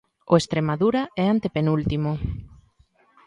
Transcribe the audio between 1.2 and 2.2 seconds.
é antepenúltimo.